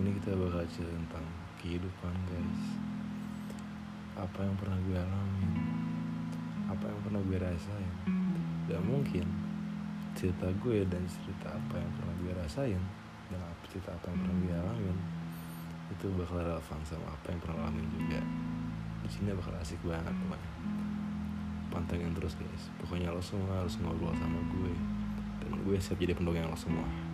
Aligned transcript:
ini 0.00 0.16
kita 0.16 0.32
bakal 0.32 0.64
cerita 0.72 0.96
tentang 0.96 1.26
kehidupan 1.60 2.14
guys. 2.32 2.64
Apa 4.16 4.48
yang 4.48 4.56
pernah 4.56 4.80
gue 4.88 4.96
alamin? 4.96 5.52
Apa 6.72 6.84
yang 6.88 7.00
pernah 7.04 7.20
gue 7.20 7.36
rasain? 7.36 7.92
Dan 8.64 8.80
mungkin. 8.88 9.28
Cerita 10.16 10.48
gue 10.64 10.88
dan 10.88 11.04
cerita 11.06 11.52
apa 11.52 11.78
yang 11.78 11.90
pernah 12.00 12.14
gue 12.18 12.32
rasain 12.34 12.82
dan 13.30 13.40
cerita 13.70 13.94
apa 13.94 14.10
yang 14.10 14.18
pernah 14.26 14.36
gue 14.42 14.54
alamin 14.58 14.98
itu 15.90 16.06
bakal 16.18 16.42
relevan 16.42 16.80
sama 16.82 17.06
apa 17.14 17.26
yang 17.30 17.40
pernah 17.44 17.56
alamin 17.68 17.86
juga. 17.94 18.20
Di 19.04 19.10
sini 19.12 19.36
bakal 19.36 19.54
asik 19.60 19.80
banget 19.84 20.10
pokoknya. 20.10 20.50
Pantengin 21.70 22.12
terus 22.16 22.34
guys. 22.40 22.72
Pokoknya 22.82 23.12
lo 23.12 23.22
semua 23.22 23.62
harus 23.62 23.76
ngobrol 23.78 24.16
sama 24.16 24.40
gue. 24.48 24.74
Dan 25.44 25.50
gue 25.62 25.76
siap 25.76 26.00
jadi 26.00 26.16
pendukung 26.16 26.40
yang 26.40 26.50
lo 26.50 26.58
semua. 26.58 27.09